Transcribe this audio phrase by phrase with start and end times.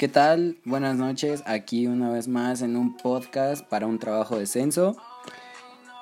[0.00, 0.56] ¿Qué tal?
[0.64, 4.96] Buenas noches, aquí una vez más en un podcast para un trabajo de censo.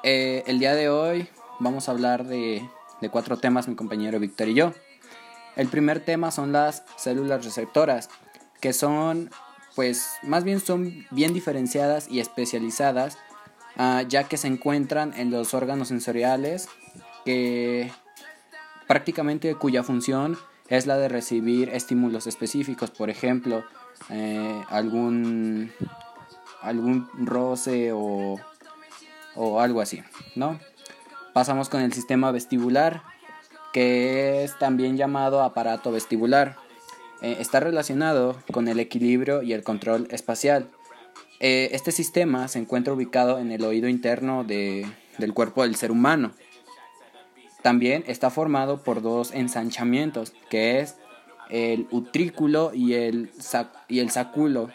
[0.05, 1.27] Eh, el día de hoy
[1.59, 2.63] vamos a hablar de,
[3.01, 4.73] de cuatro temas, mi compañero Víctor y yo.
[5.57, 8.09] El primer tema son las células receptoras,
[8.61, 9.31] que son,
[9.75, 13.19] pues, más bien son bien diferenciadas y especializadas,
[13.77, 16.69] ah, ya que se encuentran en los órganos sensoriales,
[17.25, 17.91] que
[18.87, 20.39] prácticamente cuya función
[20.69, 23.65] es la de recibir estímulos específicos, por ejemplo,
[24.11, 25.73] eh, algún,
[26.63, 28.37] algún roce o,
[29.35, 30.03] o algo así,
[30.35, 30.59] ¿no?
[31.33, 33.03] Pasamos con el sistema vestibular,
[33.73, 36.57] que es también llamado aparato vestibular.
[37.21, 40.69] Eh, está relacionado con el equilibrio y el control espacial.
[41.41, 44.87] Eh, este sistema se encuentra ubicado en el oído interno de,
[45.19, 46.33] del cuerpo del ser humano.
[47.63, 50.97] También está formado por dos ensanchamientos, que es
[51.51, 53.31] el utrículo y el,
[53.89, 54.71] y el sacúlo.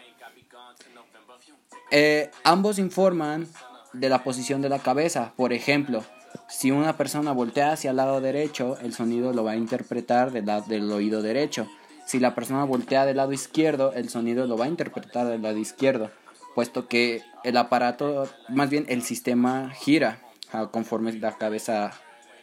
[1.92, 3.48] Eh, ambos informan
[3.94, 5.34] de la posición de la cabeza.
[5.36, 6.04] Por ejemplo,
[6.50, 10.46] si una persona voltea hacia el lado derecho, el sonido lo va a interpretar del,
[10.68, 11.68] del oído derecho.
[12.06, 15.58] Si la persona voltea del lado izquierdo, el sonido lo va a interpretar del lado
[15.58, 16.12] izquierdo,
[16.54, 20.20] puesto que el aparato, más bien el sistema gira
[20.52, 21.92] ah, conforme la cabeza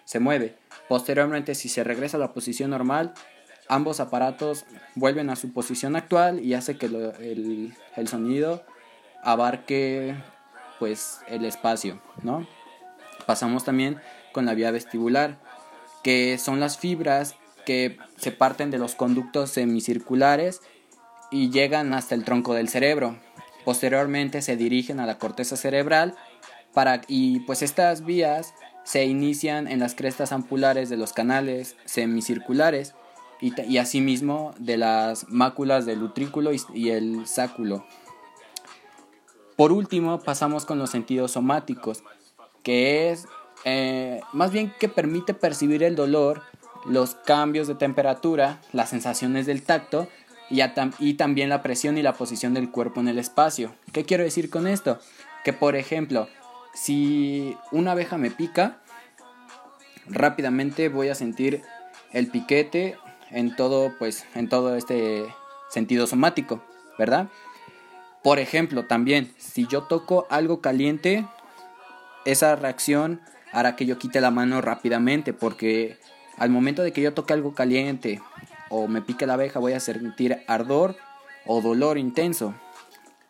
[0.04, 0.56] se mueve.
[0.88, 3.14] Posteriormente, si se regresa a la posición normal,
[3.70, 8.64] ambos aparatos vuelven a su posición actual y hace que el, el, sonido
[9.22, 10.16] abarque
[10.80, 12.46] pues el espacio, ¿no?
[13.26, 14.00] Pasamos también
[14.32, 15.38] con la vía vestibular,
[16.02, 20.62] que son las fibras que se parten de los conductos semicirculares
[21.30, 23.18] y llegan hasta el tronco del cerebro.
[23.64, 26.16] Posteriormente se dirigen a la corteza cerebral
[26.74, 32.94] para, y pues estas vías se inician en las crestas ampulares de los canales semicirculares
[33.41, 37.84] y, asimismo de las máculas del utrículo y, el sáculo.
[39.56, 42.02] Por último, pasamos con los sentidos somáticos,
[42.62, 43.27] que es
[43.64, 46.42] eh, más bien que permite percibir el dolor,
[46.87, 50.09] los cambios de temperatura, las sensaciones del tacto
[50.50, 53.75] y, también la presión y la posición del cuerpo en el espacio.
[53.93, 54.98] ¿Qué quiero decir con esto?
[55.44, 56.28] Que por ejemplo,
[56.75, 58.81] si una abeja me pica,
[60.06, 61.62] rápidamente voy a sentir
[62.12, 62.97] el piquete
[63.30, 65.26] en todo, pues, en todo este
[65.70, 66.62] sentido somático,
[66.98, 67.28] ¿verdad?
[68.22, 71.26] Por ejemplo, también, si yo toco algo caliente,
[72.24, 73.20] esa reacción
[73.52, 75.98] hará que yo quite la mano rápidamente, porque
[76.36, 78.20] al momento de que yo toque algo caliente
[78.69, 80.96] o me pique la abeja, voy a sentir ardor
[81.46, 82.54] o dolor intenso.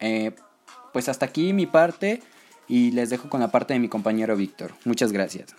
[0.01, 0.33] Eh,
[0.93, 2.23] pues hasta aquí mi parte
[2.69, 4.73] y les dejo con la parte de mi compañero Víctor.
[4.85, 5.55] Muchas gracias.